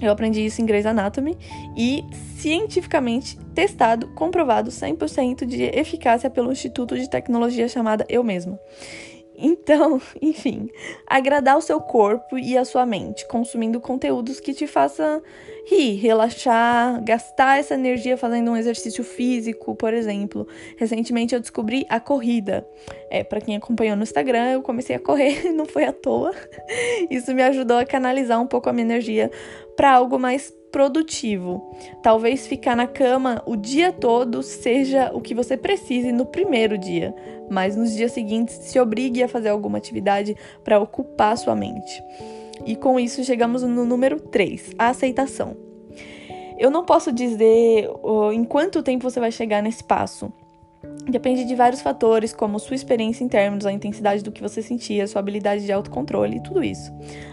Eu 0.00 0.12
aprendi 0.12 0.44
isso 0.44 0.62
em 0.62 0.66
Grey's 0.66 0.86
Anatomy 0.86 1.36
e 1.76 2.04
cientificamente 2.36 3.36
testado, 3.54 4.08
comprovado 4.08 4.70
100% 4.70 5.44
de 5.44 5.64
eficácia 5.64 6.30
pelo 6.30 6.52
Instituto 6.52 6.96
de 6.96 7.10
Tecnologia 7.10 7.68
chamada 7.68 8.06
Eu 8.08 8.22
Mesma. 8.22 8.58
Então, 9.38 10.02
enfim, 10.20 10.68
agradar 11.06 11.56
o 11.56 11.62
seu 11.62 11.80
corpo 11.80 12.36
e 12.36 12.58
a 12.58 12.64
sua 12.64 12.84
mente, 12.84 13.26
consumindo 13.28 13.80
conteúdos 13.80 14.40
que 14.40 14.52
te 14.52 14.66
façam 14.66 15.22
rir, 15.66 15.96
relaxar, 15.96 17.02
gastar 17.04 17.58
essa 17.58 17.74
energia 17.74 18.16
fazendo 18.16 18.50
um 18.50 18.56
exercício 18.56 19.04
físico, 19.04 19.74
por 19.76 19.94
exemplo. 19.94 20.48
Recentemente 20.76 21.34
eu 21.34 21.40
descobri 21.40 21.86
a 21.88 22.00
corrida. 22.00 22.66
É, 23.10 23.22
para 23.22 23.40
quem 23.40 23.56
acompanhou 23.56 23.96
no 23.96 24.02
Instagram, 24.02 24.52
eu 24.52 24.62
comecei 24.62 24.96
a 24.96 24.98
correr, 24.98 25.50
não 25.52 25.66
foi 25.66 25.84
à 25.84 25.92
toa. 25.92 26.34
Isso 27.08 27.32
me 27.34 27.42
ajudou 27.42 27.78
a 27.78 27.84
canalizar 27.84 28.40
um 28.40 28.46
pouco 28.46 28.68
a 28.68 28.72
minha 28.72 28.84
energia 28.84 29.30
para 29.76 29.92
algo 29.92 30.18
mais 30.18 30.52
produtivo. 30.70 31.74
Talvez 32.02 32.46
ficar 32.46 32.76
na 32.76 32.86
cama 32.86 33.42
o 33.46 33.56
dia 33.56 33.92
todo 33.92 34.42
seja 34.42 35.10
o 35.12 35.20
que 35.20 35.34
você 35.34 35.56
precise 35.56 36.12
no 36.12 36.26
primeiro 36.26 36.78
dia, 36.78 37.14
mas 37.50 37.76
nos 37.76 37.94
dias 37.94 38.12
seguintes 38.12 38.54
se 38.56 38.78
obrigue 38.78 39.22
a 39.22 39.28
fazer 39.28 39.48
alguma 39.48 39.78
atividade 39.78 40.36
para 40.62 40.80
ocupar 40.80 41.36
sua 41.36 41.54
mente. 41.54 42.02
E 42.66 42.76
com 42.76 42.98
isso 42.98 43.24
chegamos 43.24 43.62
no 43.62 43.84
número 43.84 44.20
3, 44.20 44.74
a 44.78 44.88
aceitação. 44.88 45.56
Eu 46.58 46.70
não 46.70 46.84
posso 46.84 47.12
dizer 47.12 47.88
uh, 48.02 48.32
em 48.32 48.44
quanto 48.44 48.82
tempo 48.82 49.08
você 49.08 49.20
vai 49.20 49.30
chegar 49.30 49.62
nesse 49.62 49.84
passo. 49.84 50.32
Depende 51.08 51.44
de 51.44 51.54
vários 51.54 51.80
fatores, 51.80 52.34
como 52.34 52.58
sua 52.58 52.74
experiência 52.74 53.24
em 53.24 53.28
termos, 53.28 53.64
a 53.64 53.72
intensidade 53.72 54.22
do 54.22 54.30
que 54.30 54.42
você 54.42 54.60
sentia, 54.60 55.06
sua 55.06 55.20
habilidade 55.20 55.64
de 55.64 55.72
autocontrole 55.72 56.36
e 56.36 56.42
tudo 56.42 56.62
isso. 56.62 56.92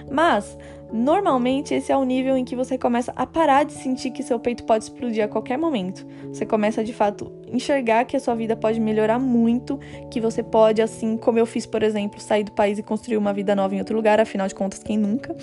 Mas 0.09 0.57
Normalmente, 0.91 1.73
esse 1.73 1.91
é 1.91 1.97
o 1.97 2.03
nível 2.03 2.37
em 2.37 2.45
que 2.45 2.55
você 2.55 2.77
começa 2.77 3.11
a 3.15 3.25
parar 3.25 3.63
de 3.63 3.73
sentir 3.73 4.11
que 4.11 4.23
seu 4.23 4.39
peito 4.39 4.63
pode 4.63 4.85
explodir 4.85 5.23
a 5.23 5.27
qualquer 5.27 5.57
momento. 5.57 6.05
Você 6.27 6.45
começa 6.45 6.83
de 6.83 6.93
fato 6.93 7.31
enxergar 7.51 8.05
que 8.05 8.15
a 8.15 8.19
sua 8.19 8.35
vida 8.35 8.55
pode 8.55 8.79
melhorar 8.79 9.19
muito, 9.19 9.79
que 10.11 10.19
você 10.19 10.43
pode, 10.43 10.81
assim 10.81 11.17
como 11.17 11.39
eu 11.39 11.45
fiz, 11.45 11.65
por 11.65 11.83
exemplo, 11.83 12.19
sair 12.19 12.43
do 12.43 12.51
país 12.51 12.77
e 12.77 12.83
construir 12.83 13.17
uma 13.17 13.33
vida 13.33 13.55
nova 13.55 13.73
em 13.75 13.79
outro 13.79 13.95
lugar, 13.95 14.19
afinal 14.19 14.47
de 14.47 14.55
contas, 14.55 14.79
quem 14.79 14.97
nunca? 14.97 15.35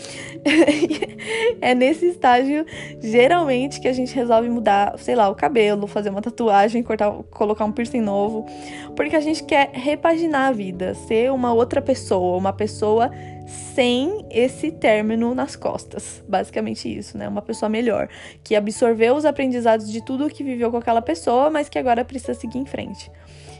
é 1.60 1.74
nesse 1.74 2.06
estágio, 2.06 2.64
geralmente, 3.00 3.80
que 3.80 3.88
a 3.88 3.92
gente 3.92 4.14
resolve 4.14 4.48
mudar, 4.48 4.98
sei 4.98 5.14
lá, 5.14 5.28
o 5.28 5.34
cabelo, 5.34 5.86
fazer 5.86 6.10
uma 6.10 6.22
tatuagem, 6.22 6.82
cortar, 6.82 7.10
colocar 7.30 7.64
um 7.64 7.72
piercing 7.72 8.00
novo, 8.00 8.46
porque 8.94 9.16
a 9.16 9.20
gente 9.20 9.42
quer 9.44 9.70
repaginar 9.72 10.48
a 10.48 10.52
vida, 10.52 10.94
ser 10.94 11.32
uma 11.32 11.52
outra 11.52 11.80
pessoa, 11.80 12.36
uma 12.36 12.52
pessoa 12.52 13.10
sem 13.46 14.26
esse 14.30 14.70
término 14.70 15.34
nas 15.34 15.56
costas. 15.56 16.22
Basicamente 16.28 16.88
isso, 16.88 17.16
né? 17.16 17.28
Uma 17.28 17.42
pessoa 17.42 17.68
melhor, 17.68 18.08
que 18.44 18.54
absorveu 18.54 19.14
os 19.14 19.24
aprendizados 19.24 19.90
de 19.90 20.04
tudo 20.04 20.26
o 20.26 20.30
que 20.30 20.44
viveu 20.44 20.70
com 20.70 20.76
aquela 20.76 21.02
pessoa, 21.02 21.50
mas 21.50 21.68
que 21.68 21.78
agora 21.78 22.04
precisa 22.04 22.34
seguir 22.34 22.58
em 22.58 22.66
frente. 22.66 23.10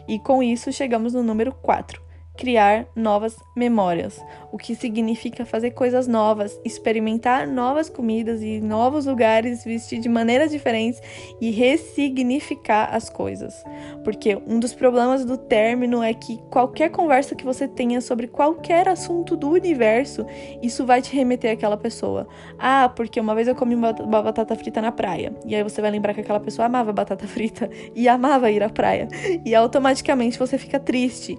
E 0.07 0.19
com 0.19 0.43
isso 0.43 0.73
chegamos 0.73 1.15
no 1.15 1.23
número 1.23 1.53
4 1.53 2.12
criar 2.37 2.87
novas 2.97 3.37
memórias, 3.55 4.21
o 4.51 4.59
que 4.59 4.75
significa 4.75 5.45
fazer 5.45 5.73
coisas 5.73 6.07
novas, 6.07 6.59
experimentar 6.65 7.47
novas 7.47 7.89
comidas 7.89 8.43
e 8.43 8.61
novos 8.61 9.07
lugares, 9.07 9.65
vestir 9.65 10.01
de 10.01 10.09
maneiras 10.09 10.51
diferentes 10.51 11.01
e 11.41 11.51
ressignificar 11.51 12.95
as 12.95 13.09
coisas. 13.11 13.62
Porque 14.03 14.37
um 14.47 14.59
dos 14.59 14.75
problemas 14.75 15.25
do 15.25 15.37
término 15.37 16.03
é 16.03 16.15
que 16.15 16.39
qualquer 16.51 16.91
conversa 16.91 17.35
que 17.35 17.45
você 17.45 17.69
tenha 17.69 18.01
sobre 18.01 18.27
qualquer 18.27 18.89
assunto 18.89 19.37
do 19.37 19.51
universo, 19.51 20.27
isso 20.62 20.87
vai 20.87 21.03
te 21.03 21.15
remeter 21.15 21.53
àquela 21.53 21.77
pessoa. 21.77 22.27
Ah, 22.59 22.89
porque 22.89 23.21
uma 23.21 23.35
vez 23.35 23.47
eu 23.47 23.55
comi 23.55 23.75
uma 23.75 23.93
batata 23.93 24.57
frita 24.57 24.81
na 24.81 24.93
praia. 24.93 25.35
E 25.47 25.55
aí 25.55 25.62
você 25.62 25.81
vai 25.81 25.91
lembrar 25.91 26.15
que 26.15 26.21
aquela 26.21 26.41
pessoa 26.41 26.67
amava 26.67 26.93
batata 26.93 27.27
frita 27.27 27.71
e 27.95 28.09
amava 28.09 28.51
ir 28.51 28.62
à 28.62 28.69
praia. 28.69 29.09
E 29.45 29.55
automaticamente 29.55 30.39
você 30.39 30.57
fica 30.59 30.81
triste. 30.81 31.39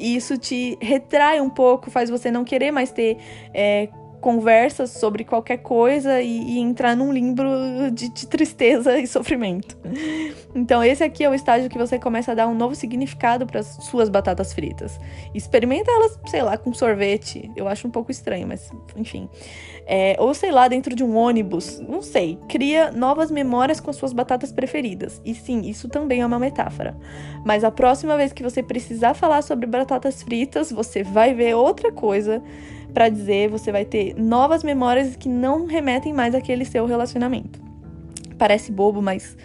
E 0.00 0.16
isso 0.16 0.38
te 0.38 0.78
retrai 0.80 1.40
um 1.40 1.50
pouco, 1.50 1.90
faz 1.90 2.08
você 2.08 2.30
não 2.30 2.42
querer 2.42 2.70
mais 2.70 2.90
ter 2.90 3.18
é, 3.52 3.88
conversas 4.20 4.90
sobre 4.90 5.24
qualquer 5.24 5.58
coisa 5.58 6.20
e, 6.20 6.56
e 6.56 6.58
entrar 6.58 6.94
num 6.94 7.12
limbo 7.12 7.42
de, 7.92 8.08
de, 8.10 8.26
tristeza 8.26 8.96
e 9.00 9.06
sofrimento. 9.06 9.76
Então, 10.54 10.84
esse 10.84 11.02
aqui 11.02 11.24
é 11.24 11.30
o 11.30 11.34
estágio 11.34 11.68
que 11.68 11.78
você 11.78 11.98
começa 11.98 12.32
a 12.32 12.34
dar 12.34 12.46
um 12.46 12.54
novo 12.54 12.74
significado 12.74 13.46
para 13.46 13.60
as 13.60 13.66
suas 13.66 14.08
batatas 14.08 14.52
fritas. 14.52 15.00
Experimenta 15.34 15.90
elas, 15.90 16.18
sei 16.26 16.42
lá, 16.42 16.56
com 16.56 16.72
sorvete. 16.72 17.50
Eu 17.56 17.66
acho 17.66 17.88
um 17.88 17.90
pouco 17.90 18.10
estranho, 18.10 18.46
mas 18.46 18.70
enfim. 18.96 19.28
É, 19.86 20.14
ou 20.18 20.32
sei 20.34 20.52
lá, 20.52 20.68
dentro 20.68 20.94
de 20.94 21.02
um 21.02 21.16
ônibus, 21.16 21.80
não 21.80 22.02
sei. 22.02 22.38
Cria 22.48 22.92
novas 22.92 23.30
memórias 23.30 23.80
com 23.80 23.90
as 23.90 23.96
suas 23.96 24.12
batatas 24.12 24.52
preferidas. 24.52 25.20
E 25.24 25.34
sim, 25.34 25.62
isso 25.62 25.88
também 25.88 26.20
é 26.20 26.26
uma 26.26 26.38
metáfora. 26.38 26.96
Mas 27.44 27.64
a 27.64 27.70
próxima 27.70 28.16
vez 28.16 28.32
que 28.32 28.42
você 28.42 28.62
precisar 28.62 29.14
falar 29.14 29.42
sobre 29.42 29.66
batatas 29.66 30.22
fritas, 30.22 30.70
você 30.70 31.02
vai 31.02 31.34
ver 31.34 31.54
outra 31.54 31.90
coisa 31.90 32.42
para 32.90 33.08
dizer, 33.08 33.48
você 33.48 33.72
vai 33.72 33.84
ter 33.84 34.14
novas 34.16 34.62
memórias 34.62 35.16
que 35.16 35.28
não 35.28 35.66
remetem 35.66 36.12
mais 36.12 36.34
àquele 36.34 36.64
seu 36.64 36.86
relacionamento. 36.86 37.60
Parece 38.38 38.72
bobo, 38.72 39.00
mas 39.02 39.36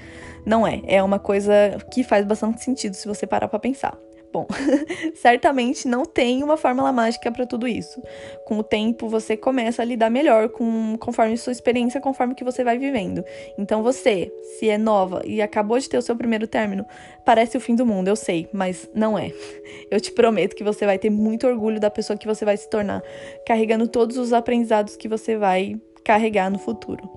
não 0.46 0.66
é. 0.66 0.82
É 0.86 1.02
uma 1.02 1.20
coisa 1.20 1.54
que 1.92 2.04
faz 2.04 2.26
bastante 2.26 2.64
sentido 2.64 2.94
se 2.94 3.08
você 3.08 3.26
parar 3.26 3.48
para 3.48 3.60
pensar. 3.60 3.98
Bom, 4.36 4.46
certamente 5.16 5.88
não 5.88 6.04
tem 6.04 6.44
uma 6.44 6.58
fórmula 6.58 6.92
mágica 6.92 7.32
para 7.32 7.46
tudo 7.46 7.66
isso. 7.66 8.04
Com 8.44 8.58
o 8.58 8.64
tempo 8.64 9.08
você 9.08 9.38
começa 9.38 9.82
a 9.82 9.86
lidar 9.86 10.10
melhor 10.10 10.50
com 10.50 10.98
conforme 10.98 11.38
sua 11.38 11.54
experiência, 11.54 12.02
conforme 12.02 12.36
que 12.36 12.44
você 12.44 12.62
vai 12.62 12.78
vivendo. 12.78 13.24
Então 13.58 13.82
você, 13.82 14.30
se 14.60 14.68
é 14.68 14.78
nova 14.78 15.22
e 15.24 15.42
acabou 15.42 15.80
de 15.80 15.88
ter 15.88 15.98
o 15.98 16.02
seu 16.02 16.18
primeiro 16.18 16.50
término, 16.50 16.86
parece 17.24 17.56
o 17.56 17.62
fim 17.62 17.76
do 17.76 17.86
mundo, 17.86 18.10
eu 18.10 18.16
sei, 18.18 18.50
mas 18.52 18.90
não 18.94 19.18
é. 19.18 19.32
Eu 19.90 20.02
te 20.02 20.12
prometo 20.12 20.54
que 20.54 20.64
você 20.66 20.86
vai 20.86 20.98
ter 20.98 21.10
muito 21.10 21.48
orgulho 21.48 21.80
da 21.80 21.90
pessoa 21.90 22.18
que 22.18 22.28
você 22.28 22.44
vai 22.44 22.58
se 22.58 22.70
tornar, 22.70 23.02
carregando 23.46 23.88
todos 23.88 24.18
os 24.18 24.34
aprendizados 24.34 24.98
que 24.98 25.08
você 25.08 25.38
vai 25.38 25.80
carregar 26.04 26.50
no 26.50 26.60
futuro. 26.60 27.10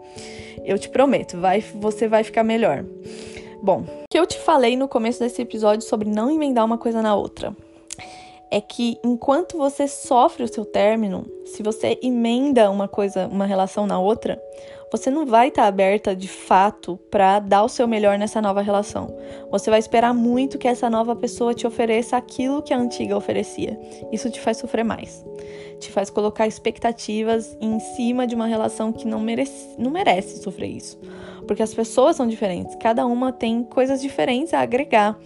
Eu 0.64 0.78
te 0.78 0.88
prometo, 0.88 1.40
vai, 1.40 1.60
você 1.60 2.06
vai 2.06 2.22
ficar 2.22 2.44
melhor. 2.44 2.84
Bom, 3.62 3.80
o 3.80 4.04
que 4.08 4.18
eu 4.18 4.26
te 4.26 4.38
falei 4.38 4.76
no 4.76 4.88
começo 4.88 5.18
desse 5.18 5.42
episódio 5.42 5.86
sobre 5.86 6.08
não 6.08 6.30
emendar 6.30 6.64
uma 6.64 6.78
coisa 6.78 7.02
na 7.02 7.14
outra 7.14 7.54
é 8.50 8.60
que 8.60 8.98
enquanto 9.04 9.58
você 9.58 9.86
sofre 9.86 10.42
o 10.42 10.48
seu 10.48 10.64
término, 10.64 11.26
se 11.44 11.62
você 11.62 11.98
emenda 12.02 12.70
uma 12.70 12.88
coisa, 12.88 13.26
uma 13.26 13.44
relação 13.44 13.86
na 13.86 13.98
outra, 13.98 14.40
você 14.90 15.10
não 15.10 15.26
vai 15.26 15.48
estar 15.48 15.62
tá 15.62 15.68
aberta 15.68 16.14
de 16.14 16.28
fato 16.28 16.98
para 17.10 17.38
dar 17.38 17.64
o 17.64 17.68
seu 17.68 17.86
melhor 17.86 18.18
nessa 18.18 18.40
nova 18.40 18.60
relação. 18.60 19.16
Você 19.50 19.70
vai 19.70 19.78
esperar 19.78 20.14
muito 20.14 20.58
que 20.58 20.68
essa 20.68 20.88
nova 20.88 21.14
pessoa 21.14 21.54
te 21.54 21.66
ofereça 21.66 22.16
aquilo 22.16 22.62
que 22.62 22.72
a 22.72 22.78
antiga 22.78 23.16
oferecia. 23.16 23.78
Isso 24.12 24.30
te 24.30 24.40
faz 24.40 24.56
sofrer 24.56 24.84
mais. 24.84 25.24
Te 25.78 25.90
faz 25.92 26.10
colocar 26.10 26.46
expectativas 26.46 27.56
em 27.60 27.78
cima 27.78 28.26
de 28.26 28.34
uma 28.34 28.46
relação 28.46 28.92
que 28.92 29.06
não 29.06 29.20
merece, 29.20 29.74
não 29.78 29.90
merece 29.90 30.42
sofrer 30.42 30.68
isso 30.68 30.98
porque 31.48 31.62
as 31.62 31.74
pessoas 31.74 32.14
são 32.14 32.28
diferentes, 32.28 32.76
cada 32.76 33.06
uma 33.06 33.32
tem 33.32 33.64
coisas 33.64 34.02
diferentes 34.02 34.52
a 34.52 34.60
agregar, 34.60 35.18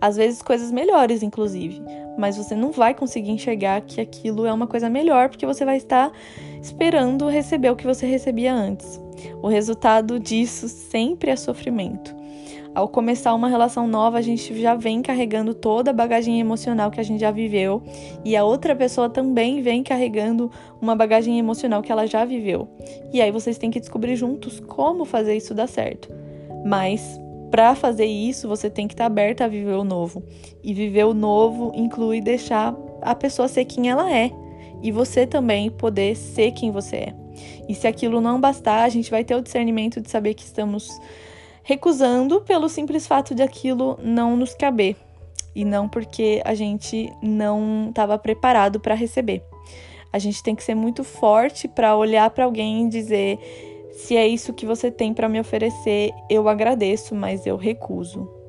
às 0.00 0.16
vezes 0.16 0.40
coisas 0.40 0.70
melhores, 0.70 1.22
inclusive, 1.22 1.82
mas 2.16 2.36
você 2.36 2.54
não 2.54 2.70
vai 2.70 2.94
conseguir 2.94 3.32
enxergar 3.32 3.80
que 3.82 4.00
aquilo 4.00 4.46
é 4.46 4.52
uma 4.52 4.68
coisa 4.68 4.88
melhor 4.88 5.28
porque 5.28 5.44
você 5.44 5.64
vai 5.64 5.76
estar 5.76 6.12
esperando 6.64 7.28
receber 7.28 7.70
o 7.70 7.76
que 7.76 7.86
você 7.86 8.06
recebia 8.06 8.54
antes. 8.54 9.00
O 9.42 9.48
resultado 9.48 10.18
disso 10.18 10.68
sempre 10.68 11.30
é 11.30 11.36
sofrimento 11.36 12.24
ao 12.74 12.88
começar 12.88 13.32
uma 13.34 13.48
relação 13.48 13.86
nova, 13.86 14.18
a 14.18 14.20
gente 14.20 14.60
já 14.60 14.74
vem 14.74 15.00
carregando 15.00 15.54
toda 15.54 15.92
a 15.92 15.94
bagagem 15.94 16.40
emocional 16.40 16.90
que 16.90 16.98
a 16.98 17.04
gente 17.04 17.20
já 17.20 17.30
viveu 17.30 17.80
e 18.24 18.36
a 18.36 18.44
outra 18.44 18.74
pessoa 18.74 19.08
também 19.08 19.62
vem 19.62 19.82
carregando 19.82 20.50
uma 20.82 20.96
bagagem 20.96 21.38
emocional 21.38 21.80
que 21.82 21.92
ela 21.92 22.06
já 22.06 22.24
viveu. 22.24 22.68
E 23.12 23.22
aí 23.22 23.30
vocês 23.30 23.56
têm 23.56 23.70
que 23.70 23.78
descobrir 23.78 24.16
juntos 24.16 24.58
como 24.58 25.04
fazer 25.04 25.36
isso 25.36 25.54
dar 25.54 25.68
certo. 25.68 26.08
Mas 26.66 27.20
para 27.50 27.76
fazer 27.76 28.06
isso, 28.06 28.48
você 28.48 28.68
tem 28.68 28.88
que 28.88 28.94
estar 28.94 29.04
tá 29.04 29.06
aberta 29.06 29.44
a 29.44 29.48
viver 29.48 29.74
o 29.74 29.84
novo. 29.84 30.24
E 30.62 30.74
viver 30.74 31.04
o 31.04 31.14
novo 31.14 31.70
inclui 31.76 32.20
deixar 32.20 32.74
a 33.00 33.14
pessoa 33.14 33.46
ser 33.46 33.64
quem 33.66 33.88
ela 33.88 34.12
é 34.12 34.32
e 34.84 34.92
você 34.92 35.26
também 35.26 35.70
poder 35.70 36.14
ser 36.14 36.52
quem 36.52 36.70
você 36.70 36.96
é. 36.96 37.14
E 37.66 37.74
se 37.74 37.86
aquilo 37.86 38.20
não 38.20 38.38
bastar, 38.38 38.84
a 38.84 38.88
gente 38.90 39.10
vai 39.10 39.24
ter 39.24 39.34
o 39.34 39.40
discernimento 39.40 39.98
de 39.98 40.10
saber 40.10 40.34
que 40.34 40.44
estamos 40.44 40.90
recusando 41.62 42.42
pelo 42.42 42.68
simples 42.68 43.06
fato 43.06 43.34
de 43.34 43.42
aquilo 43.42 43.98
não 44.02 44.36
nos 44.36 44.54
caber 44.54 44.94
e 45.54 45.64
não 45.64 45.88
porque 45.88 46.42
a 46.44 46.54
gente 46.54 47.10
não 47.22 47.86
estava 47.88 48.18
preparado 48.18 48.78
para 48.78 48.94
receber. 48.94 49.42
A 50.12 50.18
gente 50.18 50.42
tem 50.42 50.54
que 50.54 50.62
ser 50.62 50.74
muito 50.74 51.02
forte 51.02 51.66
para 51.66 51.96
olhar 51.96 52.28
para 52.28 52.44
alguém 52.44 52.84
e 52.84 52.88
dizer: 52.90 53.38
se 53.92 54.16
é 54.16 54.28
isso 54.28 54.52
que 54.52 54.66
você 54.66 54.90
tem 54.90 55.14
para 55.14 55.30
me 55.30 55.40
oferecer, 55.40 56.12
eu 56.28 56.46
agradeço, 56.46 57.14
mas 57.14 57.46
eu 57.46 57.56
recuso. 57.56 58.43